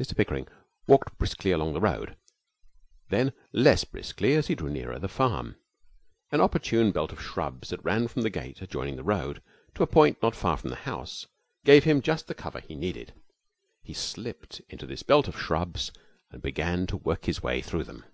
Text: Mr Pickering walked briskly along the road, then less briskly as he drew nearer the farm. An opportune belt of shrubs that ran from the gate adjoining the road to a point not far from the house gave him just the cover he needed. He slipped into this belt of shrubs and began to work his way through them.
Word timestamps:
Mr 0.00 0.16
Pickering 0.16 0.48
walked 0.88 1.16
briskly 1.16 1.52
along 1.52 1.72
the 1.72 1.78
road, 1.80 2.16
then 3.08 3.32
less 3.52 3.84
briskly 3.84 4.34
as 4.34 4.48
he 4.48 4.56
drew 4.56 4.68
nearer 4.68 4.98
the 4.98 5.06
farm. 5.06 5.54
An 6.32 6.40
opportune 6.40 6.90
belt 6.90 7.12
of 7.12 7.22
shrubs 7.22 7.68
that 7.68 7.84
ran 7.84 8.08
from 8.08 8.22
the 8.22 8.30
gate 8.30 8.60
adjoining 8.62 8.96
the 8.96 9.04
road 9.04 9.40
to 9.76 9.84
a 9.84 9.86
point 9.86 10.20
not 10.20 10.34
far 10.34 10.56
from 10.56 10.70
the 10.70 10.74
house 10.82 11.28
gave 11.64 11.84
him 11.84 12.02
just 12.02 12.26
the 12.26 12.34
cover 12.34 12.58
he 12.58 12.74
needed. 12.74 13.14
He 13.84 13.94
slipped 13.94 14.58
into 14.70 14.86
this 14.86 15.04
belt 15.04 15.28
of 15.28 15.38
shrubs 15.38 15.92
and 16.32 16.42
began 16.42 16.88
to 16.88 16.96
work 16.96 17.26
his 17.26 17.40
way 17.40 17.62
through 17.62 17.84
them. 17.84 18.04